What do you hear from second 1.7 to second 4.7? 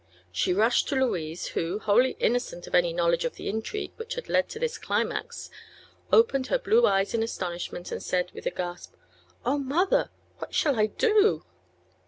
wholly innocent of any knowledge of the intrigue which had led to